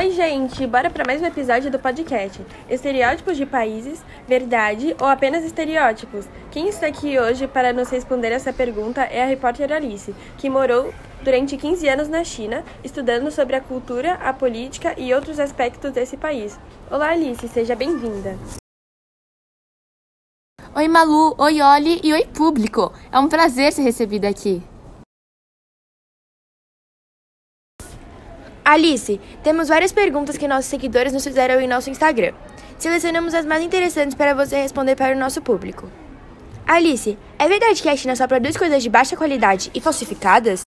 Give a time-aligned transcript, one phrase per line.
[0.00, 0.66] Oi, gente!
[0.66, 2.40] Bora para mais um episódio do podcast.
[2.70, 6.26] Estereótipos de países, verdade ou apenas estereótipos?
[6.50, 10.90] Quem está aqui hoje para nos responder essa pergunta é a repórter Alice, que morou
[11.22, 16.16] durante 15 anos na China, estudando sobre a cultura, a política e outros aspectos desse
[16.16, 16.58] país.
[16.90, 18.38] Olá, Alice, seja bem-vinda.
[20.74, 22.90] Oi, Malu, oi, Oli e oi, público!
[23.12, 24.62] É um prazer ser recebida aqui.
[28.70, 32.32] Alice, temos várias perguntas que nossos seguidores nos fizeram em nosso Instagram.
[32.78, 35.90] Selecionamos as mais interessantes para você responder para o nosso público.
[36.64, 40.60] Alice, é verdade que a China só produz coisas de baixa qualidade e falsificadas?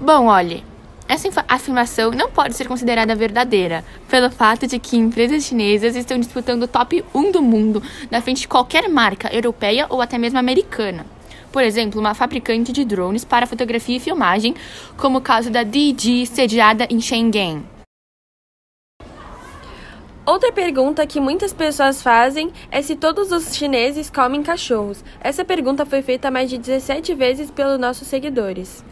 [0.00, 0.64] Bom, olhe,
[1.06, 6.62] essa afirmação não pode ser considerada verdadeira, pelo fato de que empresas chinesas estão disputando
[6.62, 11.04] o top 1 do mundo na frente de qualquer marca europeia ou até mesmo americana
[11.52, 14.54] por exemplo, uma fabricante de drones para fotografia e filmagem,
[14.96, 17.64] como o caso da DJI, sediada em Shenzhen.
[20.26, 25.04] Outra pergunta que muitas pessoas fazem é se todos os chineses comem cachorros.
[25.20, 28.84] Essa pergunta foi feita mais de 17 vezes pelos nossos seguidores.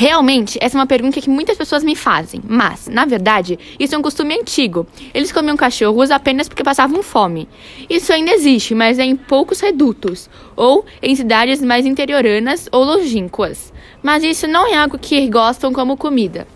[0.00, 3.98] Realmente, essa é uma pergunta que muitas pessoas me fazem, mas, na verdade, isso é
[3.98, 4.86] um costume antigo.
[5.12, 7.46] Eles comiam cachorros apenas porque passavam fome.
[7.86, 13.74] Isso ainda existe, mas é em poucos redutos, ou em cidades mais interioranas ou longínquas.
[14.02, 16.48] Mas isso não é algo que gostam como comida.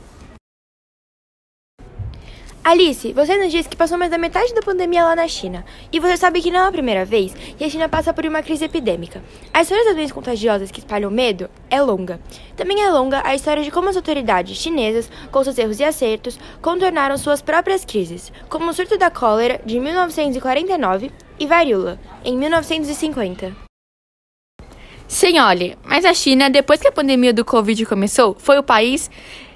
[2.67, 5.67] Alice, você nos disse que passou mais da metade da pandemia lá na China.
[5.93, 8.43] E você sabe que não é a primeira vez que a China passa por uma
[8.43, 9.23] crise epidêmica.
[9.53, 12.19] A história das doenças contagiosas que espalham medo é longa.
[12.56, 16.39] Também é longa a história de como as autoridades chinesas, com seus erros e acertos,
[16.62, 23.55] contornaram suas próprias crises, como o surto da cólera de 1949 e varíola, em 1950.
[25.06, 29.11] Sim, olhe, mas a China, depois que a pandemia do Covid começou, foi o país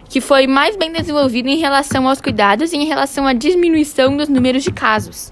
[0.09, 4.28] que foi mais bem desenvolvido em relação aos cuidados e em relação à diminuição dos
[4.28, 5.28] números de casos.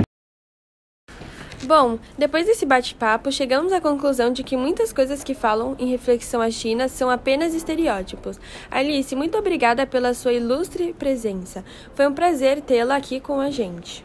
[1.67, 6.41] Bom, depois desse bate-papo, chegamos à conclusão de que muitas coisas que falam em reflexão
[6.41, 8.39] à China são apenas estereótipos.
[8.71, 11.65] Alice, muito obrigada pela sua ilustre presença.
[11.95, 14.05] Foi um prazer tê-la aqui com a gente.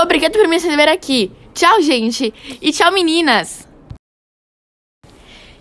[0.00, 1.32] Obrigada por me receber aqui.
[1.52, 2.32] Tchau, gente.
[2.62, 3.67] E tchau, meninas.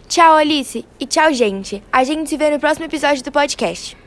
[0.07, 0.85] Tchau, Alice.
[0.99, 1.83] E tchau, gente.
[1.91, 3.97] A gente se vê no próximo episódio do podcast.